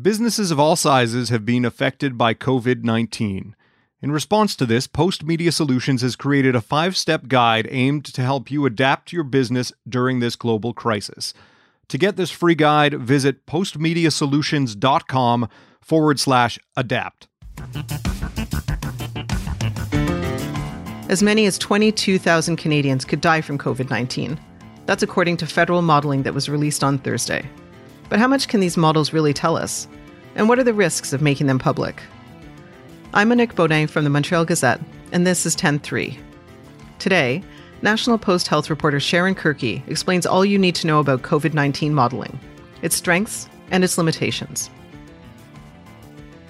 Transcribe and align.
Businesses 0.00 0.50
of 0.50 0.58
all 0.58 0.74
sizes 0.74 1.28
have 1.28 1.44
been 1.44 1.66
affected 1.66 2.16
by 2.16 2.32
COVID 2.32 2.82
19. 2.82 3.54
In 4.00 4.10
response 4.10 4.56
to 4.56 4.64
this, 4.64 4.88
Postmedia 4.88 5.52
Solutions 5.52 6.00
has 6.00 6.16
created 6.16 6.56
a 6.56 6.62
five 6.62 6.96
step 6.96 7.28
guide 7.28 7.68
aimed 7.70 8.06
to 8.06 8.22
help 8.22 8.50
you 8.50 8.64
adapt 8.64 9.12
your 9.12 9.22
business 9.22 9.70
during 9.86 10.20
this 10.20 10.34
global 10.34 10.72
crisis. 10.72 11.34
To 11.88 11.98
get 11.98 12.16
this 12.16 12.30
free 12.30 12.54
guide, 12.54 12.94
visit 12.94 13.44
postmediasolutions.com 13.44 15.48
forward 15.82 16.18
slash 16.18 16.58
adapt. 16.74 17.28
As 21.10 21.22
many 21.22 21.44
as 21.44 21.58
22,000 21.58 22.56
Canadians 22.56 23.04
could 23.04 23.20
die 23.20 23.42
from 23.42 23.58
COVID 23.58 23.90
19. 23.90 24.40
That's 24.86 25.02
according 25.02 25.36
to 25.36 25.46
federal 25.46 25.82
modeling 25.82 26.22
that 26.22 26.32
was 26.32 26.48
released 26.48 26.82
on 26.82 26.96
Thursday. 26.96 27.46
But 28.12 28.18
how 28.18 28.28
much 28.28 28.48
can 28.48 28.60
these 28.60 28.76
models 28.76 29.14
really 29.14 29.32
tell 29.32 29.56
us? 29.56 29.88
And 30.34 30.46
what 30.46 30.58
are 30.58 30.64
the 30.64 30.74
risks 30.74 31.14
of 31.14 31.22
making 31.22 31.46
them 31.46 31.58
public? 31.58 32.02
I'm 33.14 33.30
Monique 33.30 33.54
Beaudin 33.54 33.88
from 33.88 34.04
the 34.04 34.10
Montreal 34.10 34.44
Gazette, 34.44 34.82
and 35.12 35.26
this 35.26 35.46
is 35.46 35.56
10.3. 35.56 36.18
Today, 36.98 37.42
National 37.80 38.18
Post 38.18 38.48
health 38.48 38.68
reporter 38.68 39.00
Sharon 39.00 39.34
Kirkey 39.34 39.82
explains 39.86 40.26
all 40.26 40.44
you 40.44 40.58
need 40.58 40.74
to 40.74 40.86
know 40.86 41.00
about 41.00 41.22
COVID 41.22 41.54
19 41.54 41.94
modeling, 41.94 42.38
its 42.82 42.96
strengths, 42.96 43.48
and 43.70 43.82
its 43.82 43.96
limitations. 43.96 44.68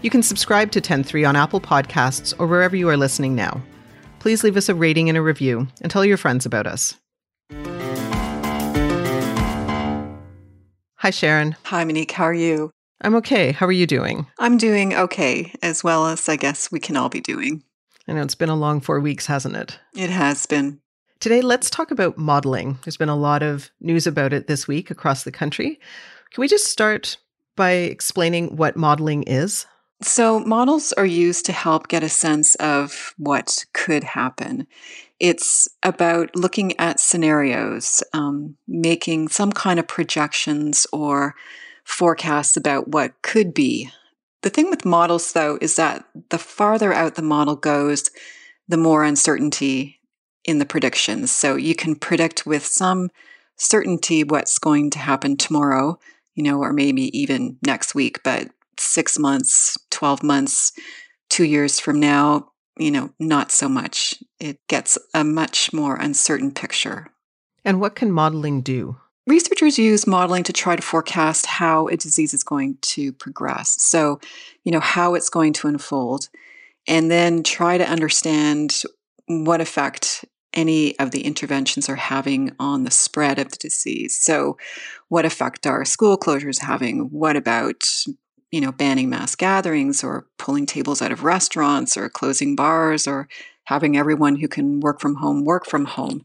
You 0.03 0.11
can 0.11 0.25
subscribe 0.25 0.73
to 0.73 0.81
10.3 0.81 1.29
on 1.29 1.37
Apple 1.37 1.61
Podcasts 1.61 2.35
or 2.41 2.49
wherever 2.49 2.75
you 2.75 2.89
are 2.89 2.97
listening 2.97 3.37
now. 3.37 3.63
Please 4.19 4.43
leave 4.43 4.57
us 4.57 4.69
a 4.69 4.75
rating 4.75 5.09
and 5.09 5.17
a 5.17 5.23
review 5.23 5.69
and 5.81 5.93
tell 5.93 6.05
your 6.05 6.17
friends 6.17 6.45
about 6.45 6.67
us. 6.67 6.99
Hi, 11.03 11.11
Sharon. 11.11 11.57
Hi, 11.65 11.83
Monique. 11.83 12.13
How 12.13 12.23
are 12.23 12.33
you? 12.33 12.71
I'm 13.01 13.17
okay. 13.17 13.51
How 13.51 13.67
are 13.67 13.73
you 13.73 13.89
doing? 13.89 14.29
I'm 14.39 14.57
doing 14.57 14.95
okay, 14.95 15.53
as 15.61 15.83
well 15.83 16.07
as 16.07 16.29
I 16.29 16.37
guess 16.37 16.71
we 16.71 16.79
can 16.79 16.97
all 16.97 17.09
be 17.09 17.21
doing. 17.21 17.65
I 18.07 18.13
know 18.13 18.23
it's 18.23 18.37
been 18.37 18.49
a 18.49 18.55
long 18.55 18.81
four 18.81 19.01
weeks, 19.01 19.27
hasn't 19.27 19.57
it? 19.57 19.81
It 19.97 20.11
has 20.11 20.47
been. 20.47 20.79
Today, 21.19 21.41
let's 21.41 21.71
talk 21.71 21.91
about 21.91 22.19
modeling. 22.19 22.79
There's 22.85 22.97
been 22.97 23.09
a 23.09 23.17
lot 23.17 23.43
of 23.43 23.73
news 23.81 24.07
about 24.07 24.33
it 24.33 24.47
this 24.47 24.69
week 24.69 24.93
across 24.93 25.25
the 25.25 25.33
country. 25.33 25.81
Can 26.31 26.41
we 26.41 26.47
just 26.47 26.67
start 26.67 27.17
by 27.57 27.73
explaining 27.73 28.55
what 28.55 28.77
modeling 28.77 29.25
is? 29.25 29.67
So, 30.03 30.39
models 30.39 30.93
are 30.93 31.05
used 31.05 31.47
to 31.47 31.53
help 31.53 31.89
get 31.89 32.05
a 32.05 32.09
sense 32.09 32.55
of 32.57 33.13
what 33.17 33.65
could 33.73 34.05
happen. 34.05 34.69
It's 35.23 35.69
about 35.85 36.35
looking 36.35 36.77
at 36.81 36.99
scenarios, 36.99 38.03
um, 38.13 38.57
making 38.67 39.29
some 39.29 39.53
kind 39.53 39.79
of 39.79 39.87
projections 39.87 40.85
or 40.93 41.37
forecasts 41.85 42.57
about 42.57 42.89
what 42.89 43.23
could 43.23 43.55
be. 43.55 43.89
The 44.43 44.51
thing 44.51 44.69
with 44.69 44.85
models, 44.85 45.33
though, 45.33 45.59
is 45.61 45.77
that 45.77 46.05
the 46.31 46.39
farther 46.39 46.93
out 46.93 47.15
the 47.15 47.23
model 47.23 47.55
goes, 47.55 48.11
the 48.67 48.77
more 48.77 49.05
uncertainty 49.05 50.01
in 50.45 50.59
the 50.59 50.67
predictions. 50.67 51.31
So 51.31 51.55
you 51.55 51.77
can 51.77 51.95
predict 51.95 52.45
with 52.45 52.67
some 52.67 53.09
certainty 53.57 54.25
what's 54.25 54.59
going 54.59 54.91
to 54.91 54.99
happen 54.99 55.37
tomorrow, 55.37 56.01
you 56.35 56.43
know, 56.43 56.59
or 56.59 56.73
maybe 56.73 57.17
even 57.17 57.59
next 57.65 57.95
week, 57.95 58.25
but 58.25 58.49
six 58.77 59.21
months, 59.21 59.79
12 59.93 60.25
months, 60.25 60.73
two 61.31 61.45
years 61.45 61.79
from 61.79 62.01
now, 62.01 62.49
you 62.79 62.91
know, 62.91 63.11
not 63.19 63.51
so 63.51 63.69
much. 63.69 64.15
It 64.41 64.59
gets 64.69 64.99
a 65.15 65.25
much 65.25 65.73
more 65.73 65.97
uncertain 65.97 66.53
picture. 66.53 67.09
And 67.65 67.81
what 67.81 67.95
can 67.95 68.11
modeling 68.11 68.63
do? 68.63 68.97
Researchers 69.27 69.79
use 69.79 70.07
modeling 70.07 70.43
to 70.45 70.53
try 70.53 70.75
to 70.75 70.83
forecast 70.83 71.47
how 71.47 71.87
a 71.87 71.97
disease 71.97 72.35
is 72.35 72.43
going 72.43 72.79
to 72.83 73.13
progress. 73.13 73.81
So, 73.81 74.21
you 74.65 74.73
know, 74.73 74.81
how 74.81 75.15
it's 75.15 75.31
going 75.31 75.53
to 75.55 75.69
unfold, 75.69 76.29
and 76.89 77.09
then 77.09 77.45
try 77.45 77.79
to 77.79 77.89
understand 77.89 78.83
what 79.29 79.61
effect 79.61 80.25
any 80.55 80.99
of 80.99 81.13
the 81.13 81.23
interventions 81.25 81.89
are 81.89 81.97
having 81.97 82.53
on 82.59 82.83
the 82.83 82.91
spread 82.91 83.39
of 83.39 83.51
the 83.51 83.57
disease. 83.57 84.17
So, 84.17 84.59
what 85.09 85.25
effect 85.25 85.67
are 85.67 85.85
school 85.85 86.19
closures 86.19 86.61
having? 86.61 87.11
What 87.11 87.37
about 87.37 87.85
you 88.53 88.61
know, 88.61 88.71
banning 88.71 89.11
mass 89.11 89.35
gatherings 89.35 90.05
or 90.05 90.27
pulling 90.39 90.67
tables 90.67 91.03
out 91.03 91.11
of 91.11 91.25
restaurants 91.25 91.97
or 91.97 92.09
closing 92.09 92.55
bars 92.55 93.09
or 93.09 93.27
having 93.65 93.97
everyone 93.97 94.37
who 94.37 94.47
can 94.47 94.79
work 94.79 95.01
from 95.01 95.17
home 95.17 95.45
work 95.45 95.67
from 95.67 95.87
home. 95.87 96.25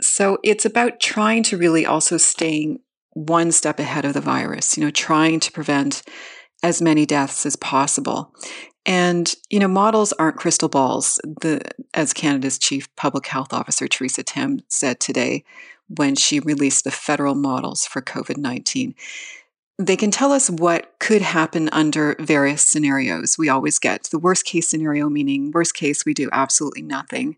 So 0.00 0.38
it's 0.44 0.64
about 0.64 1.00
trying 1.00 1.42
to 1.44 1.58
really 1.58 1.84
also 1.84 2.16
staying 2.16 2.78
one 3.12 3.50
step 3.50 3.80
ahead 3.80 4.04
of 4.04 4.14
the 4.14 4.20
virus, 4.20 4.76
you 4.76 4.84
know, 4.84 4.90
trying 4.90 5.40
to 5.40 5.52
prevent 5.52 6.02
as 6.62 6.80
many 6.80 7.04
deaths 7.04 7.44
as 7.44 7.56
possible. 7.56 8.32
And, 8.86 9.34
you 9.50 9.58
know, 9.58 9.68
models 9.68 10.12
aren't 10.14 10.36
crystal 10.36 10.68
balls, 10.68 11.20
the, 11.40 11.60
as 11.94 12.12
Canada's 12.12 12.58
Chief 12.58 12.94
Public 12.96 13.26
Health 13.26 13.52
Officer, 13.52 13.88
Theresa 13.88 14.22
Tam, 14.22 14.60
said 14.68 15.00
today 15.00 15.44
when 15.88 16.14
she 16.14 16.38
released 16.38 16.84
the 16.84 16.90
federal 16.90 17.34
models 17.34 17.84
for 17.84 18.00
COVID 18.00 18.36
19 18.36 18.94
they 19.78 19.96
can 19.96 20.10
tell 20.10 20.32
us 20.32 20.50
what 20.50 20.98
could 20.98 21.22
happen 21.22 21.68
under 21.70 22.16
various 22.18 22.64
scenarios. 22.64 23.38
We 23.38 23.48
always 23.48 23.78
get 23.78 24.04
the 24.04 24.18
worst 24.18 24.44
case 24.44 24.68
scenario, 24.68 25.08
meaning 25.08 25.52
worst 25.52 25.74
case, 25.74 26.04
we 26.04 26.14
do 26.14 26.28
absolutely 26.32 26.82
nothing. 26.82 27.36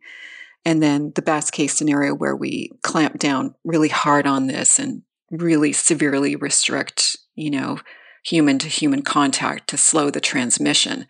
And 0.65 0.83
then 0.83 1.13
the 1.15 1.23
best 1.23 1.53
case 1.53 1.75
scenario 1.75 2.15
where 2.15 2.37
we 2.37 2.71
clamp 2.83 3.19
down 3.19 3.55
really 3.65 3.89
hard 3.89 4.27
on 4.27 4.47
this 4.47 4.79
and 4.79 5.03
really 5.31 5.73
severely 5.73 6.35
restrict, 6.35 7.17
you 7.35 7.51
know, 7.51 7.79
human 8.25 8.59
to 8.59 8.69
human 8.69 9.03
contact 9.03 9.69
to 9.69 9.77
slow 9.77 10.11
the 10.11 10.21
transmission. 10.21 11.07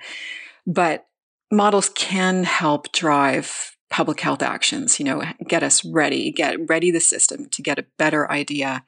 But 0.67 1.07
models 1.51 1.91
can 1.91 2.45
help 2.45 2.93
drive 2.93 3.77
public 3.89 4.21
health 4.21 4.43
actions, 4.43 4.99
you 4.99 5.05
know, 5.05 5.23
get 5.49 5.63
us 5.63 5.85
ready, 5.85 6.31
get 6.31 6.57
ready 6.69 6.91
the 6.91 7.01
system 7.01 7.49
to 7.51 7.63
get 7.63 7.79
a 7.79 7.87
better 7.99 8.31
idea 8.31 8.85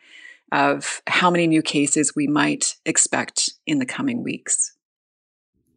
of 0.51 1.03
how 1.07 1.31
many 1.31 1.47
new 1.47 1.63
cases 1.63 2.15
we 2.15 2.27
might 2.27 2.77
expect 2.85 3.51
in 3.67 3.79
the 3.79 3.87
coming 3.87 4.23
weeks. 4.23 4.75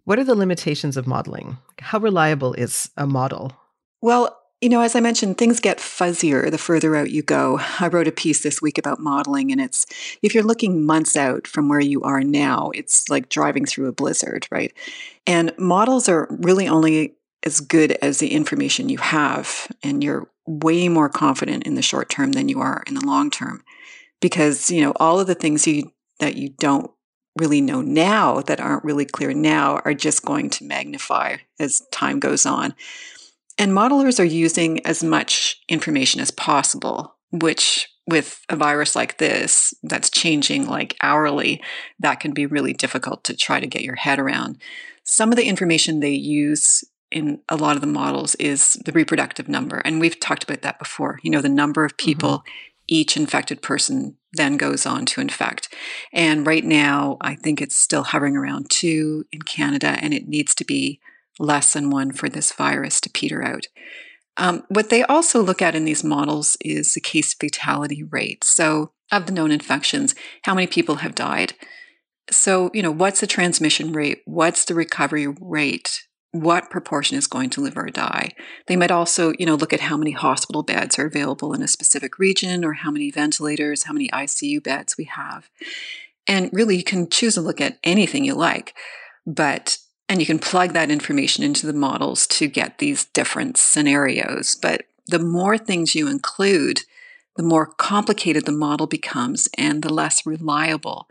What 0.06 0.20
are 0.20 0.24
the 0.24 0.36
limitations 0.36 0.98
of 0.98 1.08
modeling? 1.08 1.58
How 1.80 2.00
reliable 2.00 2.54
is 2.54 2.90
a 2.96 3.08
model? 3.08 3.54
Well, 4.02 4.38
you 4.62 4.70
know, 4.70 4.82
as 4.82 4.96
I 4.96 5.00
mentioned, 5.00 5.38
things 5.38 5.60
get 5.60 5.80
fuzzier 5.80 6.50
the 6.50 6.58
further 6.58 6.96
out 6.96 7.12
you 7.12 7.22
go. 7.22 7.60
I 7.80 7.88
wrote 7.88 8.08
a 8.08 8.12
piece 8.12 8.44
this 8.44 8.62
week 8.62 8.78
about 8.78 9.00
modeling, 9.00 9.52
and 9.52 9.60
it's 9.60 9.86
if 10.22 10.34
you're 10.34 10.44
looking 10.44 10.86
months 10.86 11.18
out 11.18 11.48
from 11.48 11.70
where 11.70 11.80
you 11.80 12.02
are 12.04 12.22
now, 12.22 12.72
it's 12.74 13.10
like 13.10 13.30
driving 13.30 13.66
through 13.66 13.88
a 13.88 13.92
blizzard, 13.92 14.48
right? 14.52 14.74
And 15.28 15.54
models 15.58 16.08
are 16.08 16.28
really 16.30 16.68
only 16.68 17.16
as 17.44 17.60
good 17.60 17.92
as 18.02 18.20
the 18.20 18.32
information 18.32 18.90
you 18.90 18.98
have, 19.00 19.68
and 19.84 20.04
you're 20.04 20.28
way 20.48 20.88
more 20.88 21.10
confident 21.10 21.64
in 21.64 21.76
the 21.76 21.82
short 21.82 22.10
term 22.10 22.32
than 22.32 22.48
you 22.48 22.60
are 22.60 22.84
in 22.88 22.96
the 22.96 23.06
long 23.06 23.30
term 23.30 23.64
because 24.22 24.70
you 24.70 24.82
know 24.82 24.94
all 24.98 25.20
of 25.20 25.28
the 25.28 25.36
things 25.36 25.68
you 25.68 25.92
that 26.20 26.36
you 26.36 26.50
don't 26.60 26.92
really 27.38 27.62
know 27.62 27.82
now 27.82 28.42
that 28.42 28.60
aren't 28.60 28.84
really 28.84 29.06
clear 29.06 29.34
now 29.34 29.82
are 29.86 29.94
just 29.94 30.26
going 30.26 30.50
to 30.50 30.64
magnify 30.64 31.38
as 31.60 31.82
time 31.92 32.20
goes 32.20 32.46
on. 32.46 32.74
And 33.58 33.72
modelers 33.72 34.20
are 34.20 34.26
using 34.26 34.86
as 34.86 35.04
much 35.04 35.62
information 35.70 36.22
as 36.22 36.32
possible, 36.32 37.16
which 37.32 37.90
with 38.08 38.42
a 38.50 38.56
virus 38.56 38.96
like 38.96 39.18
this 39.18 39.74
that's 39.84 40.10
changing 40.10 40.68
like 40.68 40.96
hourly, 41.02 41.62
that 42.00 42.20
can 42.20 42.34
be 42.34 42.46
really 42.46 42.74
difficult 42.74 43.24
to 43.26 43.36
try 43.36 43.60
to 43.60 43.68
get 43.68 43.84
your 43.84 43.96
head 43.96 44.20
around. 44.20 44.62
Some 45.04 45.32
of 45.32 45.38
the 45.38 45.48
information 45.48 46.00
they 46.00 46.12
use 46.12 46.84
in 47.12 47.40
a 47.50 47.56
lot 47.56 47.76
of 47.76 47.82
the 47.82 47.88
models 47.88 48.36
is 48.36 48.74
the 48.86 48.92
reproductive 48.92 49.48
number. 49.48 49.78
And 49.78 50.00
we've 50.00 50.20
talked 50.20 50.44
about 50.44 50.62
that 50.62 50.80
before. 50.80 51.20
You 51.24 51.32
know, 51.32 51.42
the 51.42 51.50
number 51.50 51.86
of 51.86 51.98
people 51.98 52.40
mm-hmm 52.40 52.50
each 52.88 53.18
infected 53.18 53.62
person 53.62 54.18
then 54.34 54.58
goes 54.58 54.86
on 54.86 55.06
to 55.06 55.22
infect. 55.22 55.74
And 56.14 56.46
right 56.46 56.64
now, 56.64 57.18
I 57.22 57.36
think 57.36 57.62
it's 57.62 57.78
still 57.78 58.04
hovering 58.04 58.36
around 58.36 58.70
two 58.70 59.26
in 59.32 59.42
Canada, 59.42 59.98
and 60.02 60.14
it 60.14 60.28
needs 60.28 60.54
to 60.56 60.66
be 60.66 61.00
less 61.40 61.74
than 61.74 61.90
one 61.90 62.12
for 62.12 62.30
this 62.30 62.52
virus 62.52 63.02
to 63.02 63.10
peter 63.10 63.44
out. 63.44 63.68
Um, 64.38 64.64
what 64.68 64.90
they 64.90 65.04
also 65.04 65.42
look 65.42 65.62
at 65.62 65.76
in 65.76 65.86
these 65.86 66.04
models 66.04 66.58
is 66.62 66.94
the 66.94 67.02
case 67.02 67.34
fatality 67.34 68.04
rate. 68.04 68.44
So, 68.44 68.92
of 69.12 69.28
the 69.28 69.32
known 69.32 69.52
infections, 69.52 70.16
how 70.44 70.54
many 70.54 70.68
people 70.68 70.96
have 70.96 71.16
died? 71.16 71.54
So, 72.32 72.72
you 72.74 72.82
know, 72.82 72.92
what's 72.92 73.22
the 73.22 73.28
transmission 73.28 73.94
rate? 73.94 74.22
What's 74.26 74.66
the 74.66 74.74
recovery 74.74 75.28
rate? 75.28 76.05
What 76.42 76.70
proportion 76.70 77.18
is 77.18 77.28
going 77.28 77.50
to 77.52 77.62
live 77.62 77.78
or 77.78 77.90
die. 77.90 78.32
They 78.68 78.76
might 78.76 78.92
also, 78.92 79.34
you 79.40 79.46
know, 79.46 79.56
look 79.56 79.74
at 79.74 79.82
how 79.82 79.98
many 79.98 80.12
hospital 80.12 80.64
beds 80.64 81.00
are 81.00 81.06
available 81.06 81.54
in 81.54 81.62
a 81.62 81.68
specific 81.68 82.20
region 82.20 82.66
or 82.66 82.74
how 82.74 82.92
many 82.92 83.12
ventilators, 83.12 83.84
how 83.84 83.94
many 83.94 84.10
ICU 84.10 84.62
beds 84.62 84.98
we 84.98 85.06
have. 85.06 85.50
And 86.28 86.50
really 86.52 86.76
you 86.76 86.84
can 86.84 87.10
choose 87.10 87.36
to 87.36 87.42
look 87.42 87.62
at 87.62 87.78
anything 87.84 88.26
you 88.26 88.34
like, 88.36 88.76
but 89.26 89.78
and 90.08 90.20
you 90.20 90.26
can 90.26 90.40
plug 90.40 90.74
that 90.74 90.92
information 90.92 91.44
into 91.44 91.66
the 91.66 91.74
models 91.74 92.28
to 92.28 92.48
get 92.48 92.78
these 92.78 93.06
different 93.06 93.58
scenarios, 93.58 94.56
but 94.56 94.84
the 95.08 95.20
more 95.20 95.58
things 95.58 95.96
you 95.96 96.08
include, 96.08 96.82
the 97.36 97.44
more 97.44 97.66
complicated 97.66 98.46
the 98.46 98.52
model 98.52 98.88
becomes 98.88 99.48
and 99.58 99.82
the 99.82 99.94
less 99.94 100.26
reliable 100.26 101.08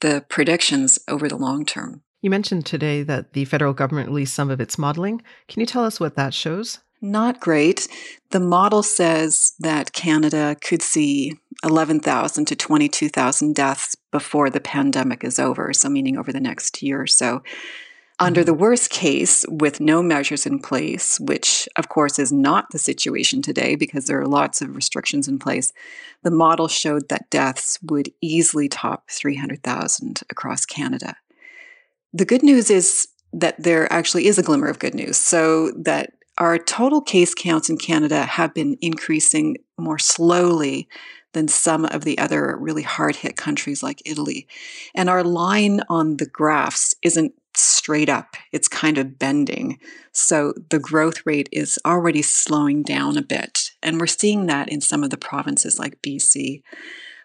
the 0.00 0.24
predictions 0.28 0.98
over 1.08 1.28
the 1.28 1.36
long 1.36 1.64
term. 1.64 2.02
You 2.26 2.30
mentioned 2.30 2.66
today 2.66 3.04
that 3.04 3.34
the 3.34 3.44
federal 3.44 3.72
government 3.72 4.08
released 4.08 4.34
some 4.34 4.50
of 4.50 4.60
its 4.60 4.78
modeling. 4.78 5.22
Can 5.46 5.60
you 5.60 5.66
tell 5.66 5.84
us 5.84 6.00
what 6.00 6.16
that 6.16 6.34
shows? 6.34 6.80
Not 7.00 7.38
great. 7.38 7.86
The 8.30 8.40
model 8.40 8.82
says 8.82 9.52
that 9.60 9.92
Canada 9.92 10.56
could 10.60 10.82
see 10.82 11.38
11,000 11.62 12.44
to 12.46 12.56
22,000 12.56 13.54
deaths 13.54 13.94
before 14.10 14.50
the 14.50 14.58
pandemic 14.58 15.22
is 15.22 15.38
over, 15.38 15.72
so 15.72 15.88
meaning 15.88 16.18
over 16.18 16.32
the 16.32 16.40
next 16.40 16.82
year 16.82 17.00
or 17.00 17.06
so. 17.06 17.44
Under 18.18 18.40
mm-hmm. 18.40 18.46
the 18.46 18.54
worst 18.54 18.90
case, 18.90 19.46
with 19.48 19.78
no 19.78 20.02
measures 20.02 20.46
in 20.46 20.58
place, 20.58 21.20
which 21.20 21.68
of 21.76 21.88
course 21.88 22.18
is 22.18 22.32
not 22.32 22.72
the 22.72 22.78
situation 22.80 23.40
today 23.40 23.76
because 23.76 24.06
there 24.06 24.20
are 24.20 24.26
lots 24.26 24.60
of 24.60 24.74
restrictions 24.74 25.28
in 25.28 25.38
place, 25.38 25.72
the 26.24 26.32
model 26.32 26.66
showed 26.66 27.08
that 27.08 27.30
deaths 27.30 27.78
would 27.84 28.10
easily 28.20 28.68
top 28.68 29.08
300,000 29.12 30.22
across 30.28 30.66
Canada. 30.66 31.14
The 32.16 32.24
good 32.24 32.42
news 32.42 32.70
is 32.70 33.08
that 33.34 33.62
there 33.62 33.92
actually 33.92 34.26
is 34.26 34.38
a 34.38 34.42
glimmer 34.42 34.68
of 34.68 34.78
good 34.78 34.94
news. 34.94 35.18
So 35.18 35.70
that 35.72 36.14
our 36.38 36.56
total 36.56 37.02
case 37.02 37.34
counts 37.34 37.68
in 37.68 37.76
Canada 37.76 38.24
have 38.24 38.54
been 38.54 38.78
increasing 38.80 39.58
more 39.76 39.98
slowly 39.98 40.88
than 41.34 41.46
some 41.46 41.84
of 41.84 42.04
the 42.04 42.16
other 42.16 42.56
really 42.58 42.84
hard 42.84 43.16
hit 43.16 43.36
countries 43.36 43.82
like 43.82 44.00
Italy. 44.06 44.48
And 44.94 45.10
our 45.10 45.22
line 45.22 45.82
on 45.90 46.16
the 46.16 46.24
graphs 46.24 46.94
isn't 47.02 47.34
straight 47.54 48.08
up, 48.08 48.36
it's 48.50 48.68
kind 48.68 48.96
of 48.96 49.18
bending. 49.18 49.78
So 50.12 50.54
the 50.70 50.78
growth 50.78 51.26
rate 51.26 51.50
is 51.52 51.78
already 51.84 52.22
slowing 52.22 52.82
down 52.82 53.18
a 53.18 53.22
bit. 53.22 53.72
And 53.82 54.00
we're 54.00 54.06
seeing 54.06 54.46
that 54.46 54.70
in 54.70 54.80
some 54.80 55.04
of 55.04 55.10
the 55.10 55.18
provinces 55.18 55.78
like 55.78 56.00
BC. 56.00 56.62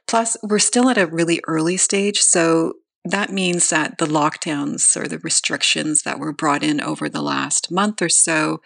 Plus, 0.05 0.35
we're 0.43 0.59
still 0.59 0.89
at 0.89 0.97
a 0.97 1.07
really 1.07 1.39
early 1.47 1.77
stage. 1.77 2.19
So 2.19 2.73
that 3.03 3.31
means 3.31 3.69
that 3.69 3.98
the 3.98 4.06
lockdowns 4.06 4.95
or 4.95 5.07
the 5.07 5.19
restrictions 5.19 6.03
that 6.03 6.19
were 6.19 6.33
brought 6.33 6.63
in 6.63 6.80
over 6.81 7.09
the 7.09 7.21
last 7.21 7.71
month 7.71 8.01
or 8.01 8.09
so 8.09 8.62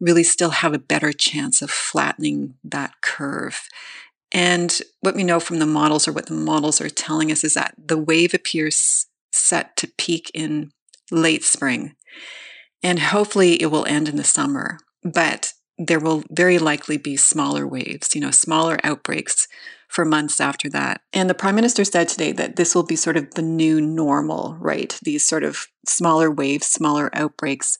really 0.00 0.22
still 0.22 0.50
have 0.50 0.72
a 0.72 0.78
better 0.78 1.12
chance 1.12 1.62
of 1.62 1.70
flattening 1.70 2.54
that 2.62 2.92
curve. 3.00 3.68
And 4.32 4.80
what 5.00 5.14
we 5.14 5.24
know 5.24 5.40
from 5.40 5.60
the 5.60 5.66
models, 5.66 6.08
or 6.08 6.12
what 6.12 6.26
the 6.26 6.34
models 6.34 6.80
are 6.80 6.90
telling 6.90 7.30
us, 7.30 7.44
is 7.44 7.54
that 7.54 7.74
the 7.78 7.98
wave 7.98 8.34
appears 8.34 9.06
set 9.32 9.76
to 9.76 9.92
peak 9.96 10.30
in 10.34 10.72
late 11.10 11.44
spring. 11.44 11.94
And 12.82 12.98
hopefully 12.98 13.60
it 13.62 13.66
will 13.66 13.86
end 13.86 14.08
in 14.08 14.16
the 14.16 14.24
summer. 14.24 14.78
But 15.02 15.52
there 15.78 16.00
will 16.00 16.22
very 16.30 16.58
likely 16.58 16.96
be 16.96 17.16
smaller 17.16 17.66
waves, 17.66 18.14
you 18.14 18.20
know, 18.20 18.30
smaller 18.30 18.78
outbreaks 18.84 19.48
for 19.94 20.04
months 20.04 20.40
after 20.40 20.68
that. 20.70 21.00
And 21.12 21.30
the 21.30 21.34
prime 21.34 21.54
minister 21.54 21.84
said 21.84 22.08
today 22.08 22.32
that 22.32 22.56
this 22.56 22.74
will 22.74 22.82
be 22.82 22.96
sort 22.96 23.16
of 23.16 23.34
the 23.34 23.42
new 23.42 23.80
normal, 23.80 24.56
right? 24.58 24.98
These 25.02 25.24
sort 25.24 25.44
of 25.44 25.68
smaller 25.86 26.30
waves, 26.30 26.66
smaller 26.66 27.10
outbreaks 27.12 27.78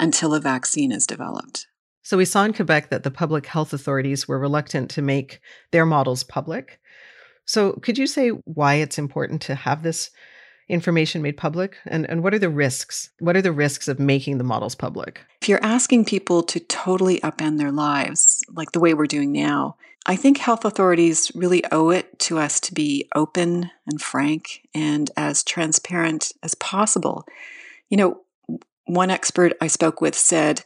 until 0.00 0.34
a 0.34 0.40
vaccine 0.40 0.90
is 0.90 1.06
developed. 1.06 1.68
So 2.02 2.16
we 2.16 2.24
saw 2.24 2.44
in 2.44 2.52
Quebec 2.52 2.90
that 2.90 3.04
the 3.04 3.12
public 3.12 3.46
health 3.46 3.72
authorities 3.72 4.26
were 4.26 4.40
reluctant 4.40 4.90
to 4.90 5.02
make 5.02 5.40
their 5.70 5.86
models 5.86 6.24
public. 6.24 6.80
So 7.44 7.74
could 7.74 7.96
you 7.96 8.08
say 8.08 8.30
why 8.30 8.74
it's 8.74 8.98
important 8.98 9.40
to 9.42 9.54
have 9.54 9.84
this 9.84 10.10
information 10.72 11.20
made 11.22 11.36
public? 11.36 11.76
And, 11.86 12.08
and 12.08 12.22
what 12.22 12.34
are 12.34 12.38
the 12.38 12.48
risks? 12.48 13.10
What 13.20 13.36
are 13.36 13.42
the 13.42 13.52
risks 13.52 13.88
of 13.88 14.00
making 14.00 14.38
the 14.38 14.44
models 14.44 14.74
public? 14.74 15.20
If 15.42 15.48
you're 15.48 15.62
asking 15.62 16.06
people 16.06 16.42
to 16.44 16.58
totally 16.58 17.20
upend 17.20 17.58
their 17.58 17.70
lives, 17.70 18.40
like 18.50 18.72
the 18.72 18.80
way 18.80 18.94
we're 18.94 19.06
doing 19.06 19.32
now, 19.32 19.76
I 20.06 20.16
think 20.16 20.38
health 20.38 20.64
authorities 20.64 21.30
really 21.34 21.62
owe 21.70 21.90
it 21.90 22.18
to 22.20 22.38
us 22.38 22.58
to 22.60 22.74
be 22.74 23.06
open 23.14 23.70
and 23.86 24.00
frank 24.00 24.66
and 24.74 25.10
as 25.16 25.44
transparent 25.44 26.32
as 26.42 26.54
possible. 26.56 27.24
You 27.88 27.98
know, 27.98 28.20
one 28.86 29.10
expert 29.10 29.52
I 29.60 29.68
spoke 29.68 30.00
with 30.00 30.16
said 30.16 30.64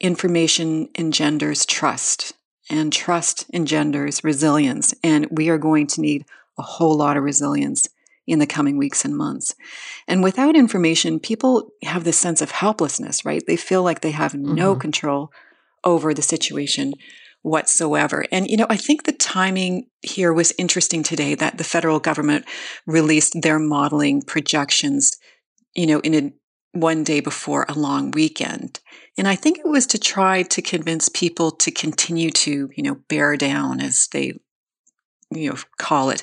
information 0.00 0.88
engenders 0.96 1.66
trust, 1.66 2.32
and 2.70 2.92
trust 2.92 3.46
engenders 3.52 4.24
resilience. 4.24 4.94
And 5.04 5.26
we 5.30 5.50
are 5.50 5.58
going 5.58 5.88
to 5.88 6.00
need 6.00 6.24
a 6.56 6.62
whole 6.62 6.96
lot 6.96 7.16
of 7.16 7.24
resilience 7.24 7.88
in 8.30 8.38
the 8.38 8.46
coming 8.46 8.78
weeks 8.78 9.04
and 9.04 9.16
months. 9.16 9.54
And 10.06 10.22
without 10.22 10.56
information, 10.56 11.18
people 11.18 11.72
have 11.82 12.04
this 12.04 12.16
sense 12.16 12.40
of 12.40 12.52
helplessness, 12.52 13.24
right? 13.24 13.42
They 13.44 13.56
feel 13.56 13.82
like 13.82 14.00
they 14.00 14.12
have 14.12 14.32
mm-hmm. 14.32 14.54
no 14.54 14.76
control 14.76 15.32
over 15.82 16.14
the 16.14 16.22
situation 16.22 16.94
whatsoever. 17.42 18.24
And, 18.30 18.48
you 18.48 18.56
know, 18.56 18.66
I 18.70 18.76
think 18.76 19.02
the 19.02 19.12
timing 19.12 19.88
here 20.02 20.32
was 20.32 20.52
interesting 20.58 21.02
today 21.02 21.34
that 21.34 21.58
the 21.58 21.64
federal 21.64 21.98
government 21.98 22.44
released 22.86 23.42
their 23.42 23.58
modeling 23.58 24.22
projections, 24.22 25.16
you 25.74 25.86
know, 25.86 26.00
in 26.00 26.14
a 26.14 26.32
one 26.72 27.02
day 27.02 27.18
before 27.18 27.66
a 27.68 27.76
long 27.76 28.12
weekend. 28.12 28.78
And 29.18 29.26
I 29.26 29.34
think 29.34 29.58
it 29.58 29.66
was 29.66 29.88
to 29.88 29.98
try 29.98 30.44
to 30.44 30.62
convince 30.62 31.08
people 31.08 31.50
to 31.50 31.72
continue 31.72 32.30
to, 32.30 32.70
you 32.72 32.82
know, 32.84 32.98
bear 33.08 33.36
down 33.36 33.80
as 33.80 34.06
they 34.12 34.38
you 35.30 35.50
know 35.50 35.56
call 35.78 36.10
it 36.10 36.22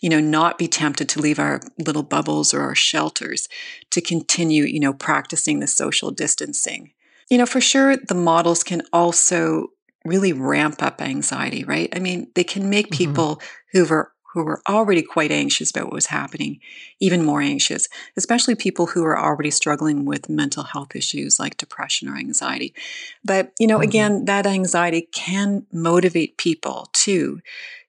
you 0.00 0.08
know 0.08 0.20
not 0.20 0.58
be 0.58 0.68
tempted 0.68 1.08
to 1.08 1.20
leave 1.20 1.38
our 1.38 1.60
little 1.78 2.02
bubbles 2.02 2.54
or 2.54 2.60
our 2.60 2.74
shelters 2.74 3.48
to 3.90 4.00
continue 4.00 4.64
you 4.64 4.80
know 4.80 4.92
practicing 4.92 5.60
the 5.60 5.66
social 5.66 6.10
distancing 6.10 6.92
you 7.30 7.38
know 7.38 7.46
for 7.46 7.60
sure 7.60 7.96
the 7.96 8.14
models 8.14 8.62
can 8.62 8.82
also 8.92 9.68
really 10.04 10.32
ramp 10.32 10.82
up 10.82 11.00
anxiety 11.00 11.64
right 11.64 11.88
i 11.94 11.98
mean 11.98 12.30
they 12.34 12.44
can 12.44 12.70
make 12.70 12.86
mm-hmm. 12.86 12.98
people 12.98 13.40
who 13.72 13.86
are 13.90 14.12
who 14.34 14.44
were 14.44 14.60
already 14.68 15.00
quite 15.00 15.30
anxious 15.30 15.70
about 15.70 15.84
what 15.84 15.92
was 15.94 16.06
happening 16.06 16.58
even 16.98 17.24
more 17.24 17.40
anxious, 17.40 17.88
especially 18.16 18.56
people 18.56 18.86
who 18.86 19.04
are 19.04 19.18
already 19.18 19.50
struggling 19.50 20.04
with 20.04 20.28
mental 20.28 20.64
health 20.64 20.96
issues 20.96 21.38
like 21.38 21.56
depression 21.56 22.08
or 22.08 22.16
anxiety. 22.16 22.74
But, 23.24 23.52
you 23.60 23.68
know, 23.68 23.76
mm-hmm. 23.76 23.88
again, 23.88 24.24
that 24.24 24.46
anxiety 24.46 25.08
can 25.12 25.66
motivate 25.72 26.36
people 26.36 26.88
too. 26.92 27.40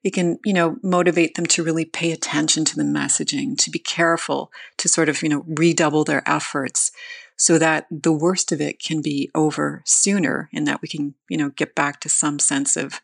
It 0.06 0.12
can, 0.12 0.38
you 0.44 0.52
know, 0.52 0.76
motivate 0.84 1.34
them 1.34 1.46
to 1.46 1.64
really 1.64 1.84
pay 1.84 2.12
attention 2.12 2.64
to 2.66 2.76
the 2.76 2.84
messaging, 2.84 3.58
to 3.58 3.72
be 3.72 3.80
careful, 3.80 4.52
to 4.76 4.88
sort 4.88 5.08
of, 5.08 5.20
you 5.20 5.28
know, 5.28 5.44
redouble 5.48 6.04
their 6.04 6.22
efforts 6.30 6.92
so 7.36 7.58
that 7.58 7.88
the 7.90 8.12
worst 8.12 8.52
of 8.52 8.60
it 8.60 8.80
can 8.80 9.02
be 9.02 9.32
over 9.34 9.82
sooner 9.84 10.48
and 10.54 10.64
that 10.68 10.80
we 10.80 10.86
can, 10.86 11.14
you 11.28 11.36
know, 11.36 11.48
get 11.48 11.74
back 11.74 11.98
to 12.02 12.08
some 12.08 12.38
sense 12.38 12.76
of 12.76 13.00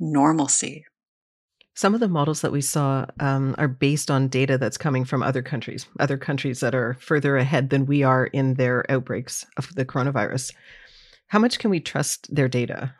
normalcy. 0.00 0.86
Some 1.76 1.94
of 1.94 2.00
the 2.00 2.08
models 2.08 2.40
that 2.40 2.50
we 2.50 2.62
saw 2.62 3.06
um, 3.20 3.54
are 3.56 3.68
based 3.68 4.10
on 4.10 4.26
data 4.26 4.58
that's 4.58 4.76
coming 4.76 5.04
from 5.04 5.22
other 5.22 5.42
countries, 5.42 5.86
other 6.00 6.18
countries 6.18 6.58
that 6.58 6.74
are 6.74 6.94
further 6.94 7.36
ahead 7.36 7.70
than 7.70 7.86
we 7.86 8.02
are 8.02 8.26
in 8.26 8.54
their 8.54 8.90
outbreaks 8.90 9.46
of 9.56 9.72
the 9.76 9.84
coronavirus. 9.84 10.52
How 11.28 11.38
much 11.38 11.60
can 11.60 11.70
we 11.70 11.78
trust 11.78 12.34
their 12.34 12.48
data? 12.48 12.94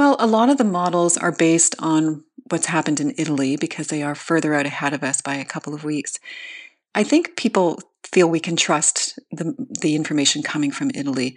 Well, 0.00 0.16
a 0.18 0.26
lot 0.26 0.48
of 0.48 0.56
the 0.56 0.64
models 0.64 1.18
are 1.18 1.30
based 1.30 1.74
on 1.78 2.24
what's 2.48 2.64
happened 2.64 3.00
in 3.00 3.12
Italy 3.18 3.58
because 3.58 3.88
they 3.88 4.02
are 4.02 4.14
further 4.14 4.54
out 4.54 4.64
ahead 4.64 4.94
of 4.94 5.04
us 5.04 5.20
by 5.20 5.34
a 5.34 5.44
couple 5.44 5.74
of 5.74 5.84
weeks. 5.84 6.18
I 6.94 7.04
think 7.04 7.36
people 7.36 7.78
feel 8.10 8.26
we 8.26 8.40
can 8.40 8.56
trust 8.56 9.18
the, 9.30 9.54
the 9.82 9.94
information 9.94 10.42
coming 10.42 10.70
from 10.70 10.90
Italy. 10.94 11.36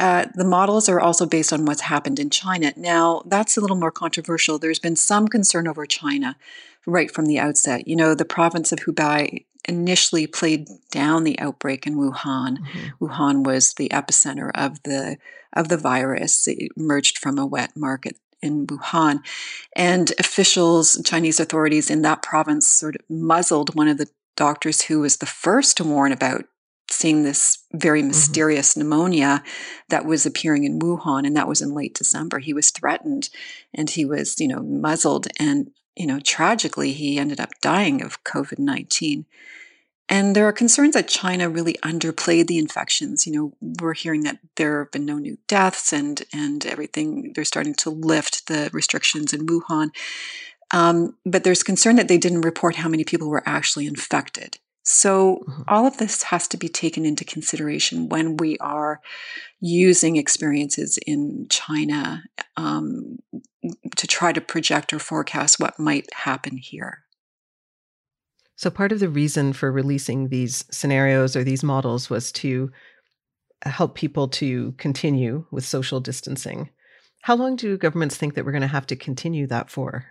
Uh, 0.00 0.24
the 0.34 0.44
models 0.44 0.88
are 0.88 0.98
also 0.98 1.26
based 1.26 1.52
on 1.52 1.66
what's 1.66 1.82
happened 1.82 2.18
in 2.18 2.30
China. 2.30 2.72
Now, 2.76 3.22
that's 3.26 3.56
a 3.56 3.60
little 3.60 3.76
more 3.76 3.90
controversial. 3.90 4.58
There's 4.58 4.78
been 4.78 4.96
some 4.96 5.28
concern 5.28 5.68
over 5.68 5.84
China 5.84 6.36
right 6.86 7.10
from 7.10 7.26
the 7.26 7.38
outset. 7.38 7.86
You 7.86 7.96
know, 7.96 8.14
the 8.14 8.24
province 8.24 8.72
of 8.72 8.80
Hubei 8.80 9.44
initially 9.68 10.26
played 10.26 10.68
down 10.90 11.24
the 11.24 11.38
outbreak 11.38 11.86
in 11.86 11.96
Wuhan. 11.96 12.56
Mm-hmm. 12.58 13.04
Wuhan 13.04 13.44
was 13.44 13.74
the 13.74 13.90
epicenter 13.90 14.50
of 14.54 14.82
the 14.84 15.18
of 15.52 15.68
the 15.68 15.76
virus. 15.76 16.48
It 16.48 16.70
emerged 16.76 17.18
from 17.18 17.38
a 17.38 17.44
wet 17.46 17.72
market 17.76 18.16
in 18.40 18.66
Wuhan. 18.66 19.20
And 19.76 20.12
officials, 20.18 20.98
Chinese 21.04 21.38
authorities 21.38 21.90
in 21.90 22.00
that 22.02 22.22
province 22.22 22.66
sort 22.66 22.96
of 22.96 23.02
muzzled 23.10 23.74
one 23.74 23.88
of 23.88 23.98
the 23.98 24.08
doctors 24.36 24.82
who 24.82 25.00
was 25.00 25.18
the 25.18 25.26
first 25.26 25.76
to 25.76 25.84
warn 25.84 26.12
about 26.12 26.46
seeing 26.92 27.22
this 27.22 27.64
very 27.72 28.00
mm-hmm. 28.00 28.08
mysterious 28.08 28.72
mm-hmm. 28.72 28.80
pneumonia 28.80 29.42
that 29.88 30.04
was 30.04 30.26
appearing 30.26 30.64
in 30.64 30.78
Wuhan, 30.78 31.26
and 31.26 31.36
that 31.36 31.48
was 31.48 31.62
in 31.62 31.74
late 31.74 31.94
December. 31.94 32.38
He 32.38 32.52
was 32.52 32.70
threatened 32.70 33.30
and 33.74 33.90
he 33.90 34.04
was, 34.04 34.38
you 34.40 34.48
know, 34.48 34.62
muzzled. 34.62 35.28
And, 35.38 35.70
you 35.96 36.06
know, 36.06 36.20
tragically, 36.20 36.92
he 36.92 37.18
ended 37.18 37.40
up 37.40 37.50
dying 37.60 38.02
of 38.02 38.24
COVID 38.24 38.58
19. 38.58 39.26
And 40.12 40.34
there 40.34 40.46
are 40.48 40.52
concerns 40.52 40.94
that 40.94 41.06
China 41.06 41.48
really 41.48 41.74
underplayed 41.84 42.48
the 42.48 42.58
infections. 42.58 43.28
You 43.28 43.32
know, 43.32 43.52
we're 43.60 43.94
hearing 43.94 44.22
that 44.24 44.40
there 44.56 44.80
have 44.80 44.90
been 44.90 45.06
no 45.06 45.18
new 45.18 45.38
deaths 45.46 45.92
and 45.92 46.24
and 46.32 46.66
everything. 46.66 47.32
They're 47.32 47.44
starting 47.44 47.74
to 47.76 47.90
lift 47.90 48.48
the 48.48 48.70
restrictions 48.72 49.32
in 49.32 49.46
Wuhan. 49.46 49.90
Um, 50.72 51.16
but 51.24 51.44
there's 51.44 51.62
concern 51.62 51.96
that 51.96 52.08
they 52.08 52.18
didn't 52.18 52.42
report 52.42 52.76
how 52.76 52.88
many 52.88 53.04
people 53.04 53.28
were 53.28 53.42
actually 53.46 53.86
infected. 53.86 54.58
So, 54.92 55.44
mm-hmm. 55.48 55.62
all 55.68 55.86
of 55.86 55.98
this 55.98 56.24
has 56.24 56.48
to 56.48 56.56
be 56.56 56.68
taken 56.68 57.06
into 57.06 57.24
consideration 57.24 58.08
when 58.08 58.36
we 58.36 58.58
are 58.58 59.00
using 59.60 60.16
experiences 60.16 60.98
in 61.06 61.46
China 61.48 62.24
um, 62.56 63.20
to 63.96 64.06
try 64.08 64.32
to 64.32 64.40
project 64.40 64.92
or 64.92 64.98
forecast 64.98 65.60
what 65.60 65.78
might 65.78 66.12
happen 66.12 66.56
here. 66.56 67.04
So, 68.56 68.68
part 68.68 68.90
of 68.90 68.98
the 68.98 69.08
reason 69.08 69.52
for 69.52 69.70
releasing 69.70 70.28
these 70.28 70.64
scenarios 70.72 71.36
or 71.36 71.44
these 71.44 71.62
models 71.62 72.10
was 72.10 72.32
to 72.32 72.72
help 73.62 73.94
people 73.94 74.26
to 74.26 74.72
continue 74.72 75.46
with 75.52 75.64
social 75.64 76.00
distancing. 76.00 76.68
How 77.22 77.36
long 77.36 77.54
do 77.54 77.78
governments 77.78 78.16
think 78.16 78.34
that 78.34 78.44
we're 78.44 78.50
going 78.50 78.62
to 78.62 78.66
have 78.66 78.88
to 78.88 78.96
continue 78.96 79.46
that 79.46 79.70
for? 79.70 80.06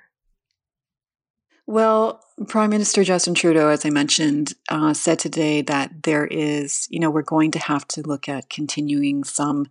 Well, 1.69 2.25
Prime 2.47 2.71
Minister 2.71 3.03
Justin 3.03 3.35
Trudeau, 3.35 3.69
as 3.69 3.85
I 3.85 3.91
mentioned, 3.91 4.53
uh, 4.69 4.91
said 4.95 5.19
today 5.19 5.61
that 5.61 6.01
there 6.01 6.25
is, 6.25 6.88
you 6.89 6.99
know, 6.99 7.11
we're 7.11 7.21
going 7.21 7.51
to 7.51 7.59
have 7.59 7.88
to 7.89 8.01
look 8.01 8.27
at 8.27 8.49
continuing 8.49 9.23
some 9.23 9.67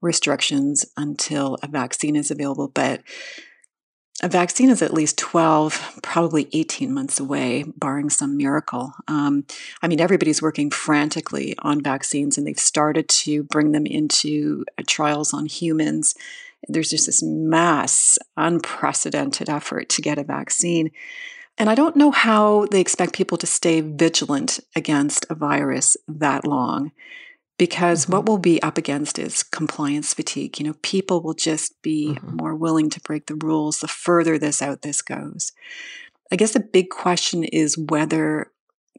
restrictions 0.00 0.86
until 0.96 1.58
a 1.60 1.66
vaccine 1.66 2.14
is 2.14 2.30
available. 2.30 2.68
But 2.68 3.02
a 4.22 4.28
vaccine 4.28 4.70
is 4.70 4.80
at 4.80 4.94
least 4.94 5.18
12, 5.18 5.98
probably 6.04 6.48
18 6.52 6.94
months 6.94 7.18
away, 7.18 7.64
barring 7.76 8.10
some 8.10 8.36
miracle. 8.36 8.92
Um, 9.08 9.44
I 9.82 9.88
mean, 9.88 10.00
everybody's 10.00 10.40
working 10.40 10.70
frantically 10.70 11.56
on 11.58 11.82
vaccines 11.82 12.38
and 12.38 12.46
they've 12.46 12.56
started 12.60 13.08
to 13.08 13.42
bring 13.42 13.72
them 13.72 13.86
into 13.86 14.64
uh, 14.78 14.84
trials 14.86 15.34
on 15.34 15.46
humans. 15.46 16.14
There's 16.68 16.90
just 16.90 17.06
this 17.06 17.24
mass, 17.24 18.18
unprecedented 18.36 19.48
effort 19.48 19.88
to 19.88 20.00
get 20.00 20.16
a 20.16 20.22
vaccine. 20.22 20.92
And 21.60 21.68
I 21.68 21.74
don't 21.74 21.94
know 21.94 22.10
how 22.10 22.64
they 22.70 22.80
expect 22.80 23.12
people 23.12 23.36
to 23.36 23.46
stay 23.46 23.82
vigilant 23.82 24.60
against 24.74 25.26
a 25.28 25.34
virus 25.34 25.94
that 26.08 26.46
long 26.46 26.90
because 27.58 28.04
mm-hmm. 28.04 28.14
what 28.14 28.24
we'll 28.24 28.38
be 28.38 28.62
up 28.62 28.78
against 28.78 29.18
is 29.18 29.42
compliance 29.42 30.14
fatigue. 30.14 30.58
You 30.58 30.68
know, 30.68 30.76
people 30.82 31.20
will 31.20 31.34
just 31.34 31.82
be 31.82 32.14
mm-hmm. 32.14 32.36
more 32.36 32.54
willing 32.54 32.88
to 32.88 33.00
break 33.02 33.26
the 33.26 33.34
rules 33.34 33.80
the 33.80 33.88
further 33.88 34.38
this 34.38 34.62
out 34.62 34.80
this 34.80 35.02
goes. 35.02 35.52
I 36.32 36.36
guess 36.36 36.52
the 36.52 36.60
big 36.60 36.88
question 36.88 37.44
is 37.44 37.76
whether 37.76 38.50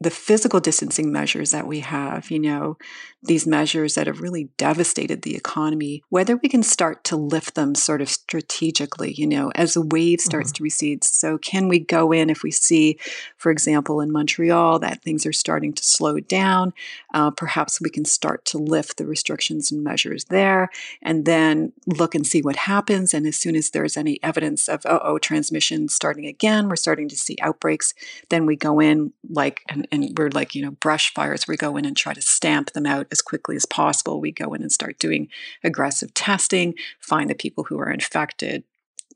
the 0.02 0.10
physical 0.10 0.60
distancing 0.60 1.12
measures 1.12 1.50
that 1.52 1.66
we 1.66 1.80
have, 1.80 2.30
you 2.30 2.38
know, 2.38 2.76
these 3.22 3.46
measures 3.46 3.94
that 3.94 4.08
have 4.08 4.20
really 4.20 4.48
devastated 4.56 5.22
the 5.22 5.36
economy, 5.36 6.02
whether 6.08 6.36
we 6.36 6.48
can 6.48 6.62
start 6.62 7.04
to 7.04 7.16
lift 7.16 7.54
them 7.54 7.74
sort 7.74 8.02
of 8.02 8.08
strategically, 8.08 9.12
you 9.12 9.26
know, 9.26 9.52
as 9.54 9.74
the 9.74 9.86
wave 9.86 10.20
starts 10.20 10.50
mm-hmm. 10.50 10.56
to 10.56 10.62
recede. 10.64 11.04
So, 11.04 11.38
can 11.38 11.68
we 11.68 11.78
go 11.78 12.10
in 12.10 12.30
if 12.30 12.42
we 12.42 12.50
see, 12.50 12.98
for 13.36 13.52
example, 13.52 14.00
in 14.00 14.10
Montreal 14.10 14.80
that 14.80 15.02
things 15.02 15.24
are 15.24 15.32
starting 15.32 15.72
to 15.74 15.84
slow 15.84 16.18
down? 16.18 16.72
Uh, 17.12 17.30
perhaps 17.30 17.80
we 17.80 17.90
can 17.90 18.04
start 18.04 18.44
to 18.44 18.58
lift 18.58 18.96
the 18.96 19.06
restrictions 19.06 19.70
and 19.70 19.84
measures 19.84 20.24
there 20.26 20.70
and 21.02 21.24
then 21.24 21.72
look 21.86 22.14
and 22.14 22.26
see 22.26 22.40
what 22.42 22.56
happens. 22.56 23.12
And 23.14 23.26
as 23.26 23.36
soon 23.36 23.56
as 23.56 23.70
there's 23.70 23.96
any 23.96 24.22
evidence 24.22 24.68
of, 24.68 24.82
oh, 24.84 25.18
transmission 25.18 25.88
starting 25.88 26.26
again, 26.26 26.68
we're 26.68 26.76
starting 26.76 27.08
to 27.08 27.16
see 27.16 27.36
outbreaks, 27.40 27.94
then 28.30 28.46
we 28.46 28.56
go 28.56 28.80
in 28.80 29.12
like, 29.28 29.62
and, 29.68 29.86
and 29.92 30.16
we're 30.16 30.30
like, 30.30 30.54
you 30.54 30.62
know, 30.62 30.72
brush 30.72 31.12
fires, 31.12 31.46
we 31.46 31.56
go 31.56 31.76
in 31.76 31.84
and 31.84 31.96
try 31.96 32.14
to 32.14 32.22
stamp 32.22 32.72
them 32.72 32.86
out 32.86 33.06
as 33.10 33.22
quickly 33.22 33.56
as 33.56 33.66
possible. 33.66 34.20
We 34.20 34.32
go 34.32 34.54
in 34.54 34.62
and 34.62 34.72
start 34.72 34.98
doing 34.98 35.28
aggressive 35.62 36.14
testing, 36.14 36.74
find 37.00 37.28
the 37.28 37.34
people 37.34 37.64
who 37.64 37.78
are 37.78 37.90
infected, 37.90 38.64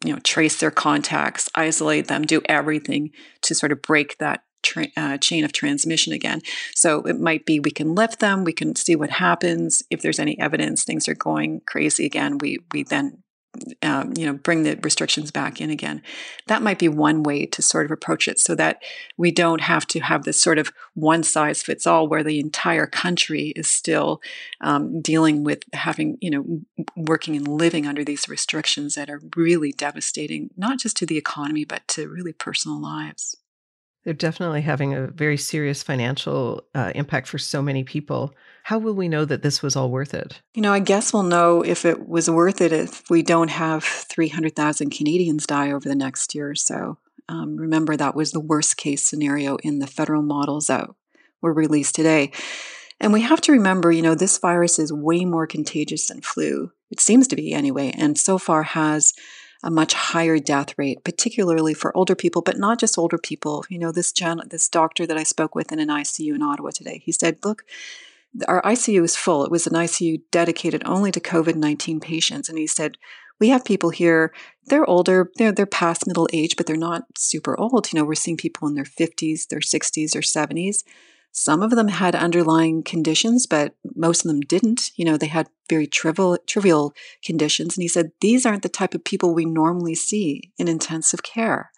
you 0.04 0.12
know, 0.12 0.18
trace 0.20 0.60
their 0.60 0.70
contacts, 0.70 1.48
isolate 1.54 2.08
them, 2.08 2.22
do 2.22 2.42
everything 2.46 3.10
to 3.42 3.54
sort 3.54 3.72
of 3.72 3.82
break 3.82 4.18
that 4.18 4.42
Tra- 4.66 4.88
uh, 4.96 5.16
chain 5.18 5.44
of 5.44 5.52
transmission 5.52 6.12
again. 6.12 6.42
So 6.75 7.02
it 7.02 7.20
might 7.20 7.46
be 7.46 7.61
we 7.61 7.70
can 7.70 7.94
lift 7.94 8.18
them, 8.18 8.42
we 8.42 8.52
can 8.52 8.75
see 8.75 8.96
what 8.96 9.11
happens. 9.11 9.82
If 9.90 10.02
there's 10.02 10.18
any 10.18 10.37
evidence 10.40 10.82
things 10.82 11.08
are 11.08 11.14
going 11.14 11.61
crazy 11.66 12.04
again, 12.04 12.38
we 12.38 12.58
we 12.73 12.82
then 12.82 13.23
um, 13.82 14.12
you 14.16 14.26
know, 14.26 14.35
bring 14.35 14.62
the 14.62 14.78
restrictions 14.82 15.30
back 15.30 15.61
in 15.61 15.70
again. 15.70 16.02
That 16.46 16.62
might 16.62 16.78
be 16.78 16.88
one 16.88 17.23
way 17.23 17.46
to 17.46 17.62
sort 17.62 17.87
of 17.87 17.90
approach 17.90 18.28
it 18.28 18.38
so 18.38 18.54
that 18.54 18.82
we 19.16 19.30
don't 19.30 19.61
have 19.62 19.87
to 19.88 20.00
have 20.00 20.25
this 20.25 20.40
sort 20.40 20.58
of 20.58 20.73
one 20.94 21.23
size 21.23 21.62
fits 21.62 21.87
all 21.87 22.08
where 22.08 22.23
the 22.23 22.40
entire 22.40 22.87
country 22.87 23.52
is 23.56 23.68
still 23.68 24.20
um, 24.61 25.00
dealing 25.00 25.44
with 25.44 25.62
having, 25.73 26.18
you 26.20 26.30
know, 26.30 26.85
working 26.96 27.37
and 27.37 27.49
living 27.49 27.87
under 27.87 28.04
these 28.04 28.28
restrictions 28.28 28.94
that 28.94 29.11
are 29.11 29.23
really 29.37 29.73
devastating, 29.73 30.50
not 30.56 30.78
just 30.78 30.96
to 30.99 31.06
the 31.06 31.16
economy, 31.16 31.64
but 31.64 31.87
to 31.88 32.08
really 32.08 32.32
personal 32.32 32.80
lives. 32.80 33.37
They're 34.06 34.14
definitely 34.14 34.60
having 34.60 34.94
a 34.94 35.08
very 35.08 35.36
serious 35.36 35.82
financial 35.82 36.62
uh, 36.76 36.92
impact 36.94 37.26
for 37.26 37.38
so 37.38 37.60
many 37.60 37.82
people. 37.82 38.32
How 38.62 38.78
will 38.78 38.94
we 38.94 39.08
know 39.08 39.25
that 39.25 39.42
this 39.42 39.62
was 39.62 39.75
all 39.75 39.90
worth 39.90 40.14
it? 40.14 40.40
You 40.54 40.62
know, 40.62 40.72
I 40.72 40.78
guess 40.78 41.12
we'll 41.12 41.25
know 41.25 41.62
if 41.62 41.84
it 41.84 42.08
was 42.08 42.30
worth 42.30 42.60
it 42.60 42.70
if 42.70 43.10
we 43.10 43.25
don't 43.25 43.50
have 43.50 43.82
300,000 43.82 44.90
Canadians 44.90 45.44
die 45.44 45.72
over 45.72 45.88
the 45.88 45.96
next 45.96 46.36
year 46.36 46.48
or 46.48 46.54
so. 46.54 46.98
Um, 47.28 47.56
remember, 47.56 47.96
that 47.96 48.14
was 48.14 48.30
the 48.30 48.38
worst 48.38 48.76
case 48.76 49.04
scenario 49.04 49.56
in 49.56 49.80
the 49.80 49.88
federal 49.88 50.22
models 50.22 50.68
that 50.68 50.88
were 51.42 51.52
released 51.52 51.96
today. 51.96 52.30
And 53.00 53.12
we 53.12 53.22
have 53.22 53.40
to 53.40 53.52
remember, 53.52 53.90
you 53.90 54.02
know, 54.02 54.14
this 54.14 54.38
virus 54.38 54.78
is 54.78 54.92
way 54.92 55.25
more 55.25 55.48
contagious 55.48 56.06
than 56.06 56.20
flu. 56.20 56.70
It 56.92 57.00
seems 57.00 57.26
to 57.26 57.34
be 57.34 57.52
anyway, 57.52 57.92
and 57.98 58.16
so 58.16 58.38
far 58.38 58.62
has 58.62 59.14
a 59.62 59.70
much 59.70 59.94
higher 59.94 60.38
death 60.38 60.75
rate, 60.76 61.04
particularly 61.04 61.75
for 61.75 61.96
older 61.96 62.14
people, 62.14 62.42
but 62.42 62.58
not 62.58 62.78
just 62.78 62.98
older 62.98 63.18
people. 63.18 63.64
You 63.68 63.78
know, 63.78 63.92
this 63.92 64.12
gen- 64.12 64.42
this 64.50 64.68
doctor 64.68 65.06
that 65.06 65.16
I 65.16 65.22
spoke 65.22 65.54
with 65.54 65.72
in 65.72 65.78
an 65.78 65.88
ICU 65.88 66.34
in 66.34 66.42
Ottawa 66.42 66.70
today, 66.70 67.02
he 67.04 67.12
said, 67.12 67.38
"Look, 67.44 67.64
our 68.46 68.62
ICU 68.62 69.02
is 69.04 69.16
full. 69.16 69.44
It 69.44 69.50
was 69.50 69.66
an 69.66 69.75
ICU 69.75 70.22
dedicated 70.30 70.82
only 70.84 71.10
to 71.12 71.20
COVID 71.20 71.54
19 71.54 72.00
patients. 72.00 72.48
And 72.48 72.58
he 72.58 72.66
said, 72.66 72.98
we 73.38 73.48
have 73.50 73.64
people 73.64 73.90
here, 73.90 74.32
they're 74.66 74.88
older, 74.88 75.30
they're, 75.36 75.52
they're 75.52 75.66
past 75.66 76.06
middle 76.06 76.28
age, 76.32 76.56
but 76.56 76.66
they're 76.66 76.76
not 76.76 77.04
super 77.16 77.58
old. 77.58 77.92
You 77.92 77.98
know, 77.98 78.04
we're 78.04 78.14
seeing 78.14 78.36
people 78.36 78.66
in 78.68 78.75
their 78.75 78.84
50s, 78.84 79.48
their 79.48 79.60
60s, 79.60 80.16
or 80.16 80.20
70s. 80.20 80.84
Some 81.38 81.60
of 81.60 81.72
them 81.72 81.88
had 81.88 82.14
underlying 82.14 82.82
conditions, 82.82 83.46
but 83.46 83.74
most 83.94 84.24
of 84.24 84.28
them 84.28 84.40
didn't. 84.40 84.90
You 84.96 85.04
know, 85.04 85.18
they 85.18 85.26
had 85.26 85.48
very 85.68 85.86
trivial 85.86 86.38
trivial 86.46 86.94
conditions. 87.22 87.76
And 87.76 87.82
he 87.82 87.88
said, 87.88 88.12
these 88.22 88.46
aren't 88.46 88.62
the 88.62 88.70
type 88.70 88.94
of 88.94 89.04
people 89.04 89.34
we 89.34 89.44
normally 89.44 89.94
see 89.94 90.50
in 90.56 90.66
intensive 90.66 91.22
care. 91.22 91.72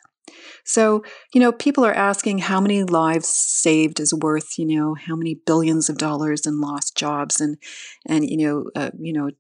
So, 0.62 1.02
you 1.34 1.40
know, 1.40 1.50
people 1.50 1.84
are 1.84 1.92
asking 1.92 2.38
how 2.38 2.60
many 2.60 2.84
lives 2.84 3.28
saved 3.28 3.98
is 3.98 4.14
worth, 4.14 4.60
you 4.60 4.64
know, 4.64 4.94
how 4.94 5.16
many 5.16 5.34
billions 5.34 5.88
of 5.88 5.98
dollars 5.98 6.46
in 6.46 6.60
lost 6.60 6.96
jobs 6.96 7.40
and, 7.40 7.56
and 8.06 8.30
you 8.30 8.36
know, 8.36 8.70
uh, 8.76 8.90
you 8.96 9.12
know, 9.12 9.30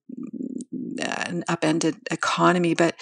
an 0.98 1.44
upended 1.46 1.94
economy. 2.10 2.74
But 2.74 2.96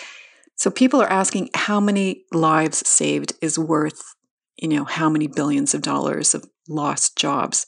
so 0.56 0.70
people 0.70 1.00
are 1.00 1.10
asking 1.10 1.48
how 1.54 1.80
many 1.80 2.24
lives 2.30 2.86
saved 2.86 3.32
is 3.40 3.58
worth, 3.58 4.02
you 4.58 4.68
know, 4.68 4.84
how 4.84 5.08
many 5.08 5.28
billions 5.28 5.72
of 5.72 5.80
dollars 5.80 6.34
of 6.34 6.44
lost 6.68 7.16
jobs. 7.16 7.66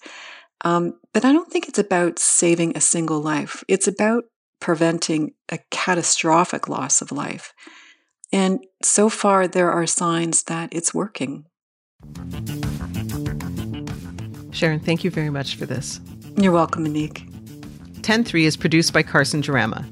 Um, 0.64 0.94
but 1.12 1.24
I 1.24 1.32
don't 1.32 1.50
think 1.50 1.68
it's 1.68 1.78
about 1.78 2.18
saving 2.18 2.76
a 2.76 2.80
single 2.80 3.20
life. 3.20 3.62
It's 3.68 3.86
about 3.86 4.24
preventing 4.60 5.32
a 5.50 5.58
catastrophic 5.70 6.68
loss 6.68 7.00
of 7.00 7.12
life. 7.12 7.52
And 8.32 8.64
so 8.82 9.08
far, 9.08 9.48
there 9.48 9.70
are 9.70 9.86
signs 9.86 10.42
that 10.44 10.68
it's 10.72 10.92
working. 10.92 11.44
Sharon, 14.50 14.80
thank 14.80 15.04
you 15.04 15.10
very 15.10 15.30
much 15.30 15.54
for 15.54 15.66
this. 15.66 16.00
You're 16.36 16.52
welcome, 16.52 16.82
Monique. 16.82 17.24
10.3 18.02 18.42
is 18.42 18.56
produced 18.56 18.92
by 18.92 19.02
Carson 19.02 19.42
Jerema. 19.42 19.84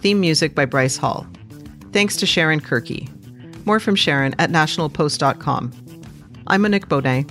Theme 0.00 0.20
music 0.20 0.54
by 0.54 0.64
Bryce 0.64 0.96
Hall. 0.96 1.26
Thanks 1.92 2.16
to 2.16 2.26
Sharon 2.26 2.60
Kirkey. 2.60 3.08
More 3.64 3.80
from 3.80 3.94
Sharon 3.94 4.34
at 4.38 4.50
nationalpost.com. 4.50 5.72
I'm 6.46 6.62
Monique 6.62 6.88
Beaudin. 6.88 7.30